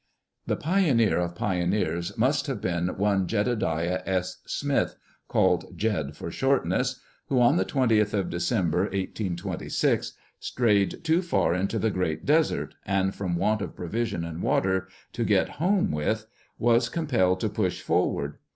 The 0.47 0.55
pioneer 0.55 1.19
of 1.19 1.35
pioneers 1.35 2.17
must 2.17 2.47
have 2.47 2.59
been 2.59 2.87
one 2.97 3.27
Jedediali 3.27 4.01
S. 4.07 4.39
Smith 4.47 4.95
(called 5.27 5.77
"Jed" 5.77 6.17
for 6.17 6.31
shortness), 6.31 6.99
who, 7.27 7.39
on 7.39 7.57
the 7.57 7.65
20th 7.65 8.11
of 8.15 8.31
December, 8.31 8.85
1826, 8.85 10.13
strayed 10.39 11.03
too 11.03 11.21
far 11.21 11.53
into 11.53 11.77
the 11.77 11.91
Great 11.91 12.25
Desert, 12.25 12.73
and 12.83 13.13
from 13.13 13.35
want 13.35 13.61
of 13.61 13.75
provision 13.75 14.25
and 14.25 14.41
water 14.41 14.87
to 15.13 15.23
get 15.23 15.47
home 15.59 15.91
with, 15.91 16.25
was 16.57 16.89
compelled 16.89 17.39
to 17.41 17.47
push 17.47 17.81
forward. 17.81 18.39